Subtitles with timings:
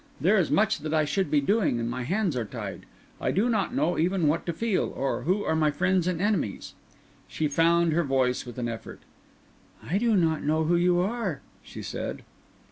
[0.19, 2.87] There is much that I should be doing, and my hands are tied.
[3.21, 6.73] I do not know even what to feel, nor who are my friends and enemies."
[7.27, 9.01] She found her voice with an effort.
[9.83, 12.23] "I do not know who you are," she said.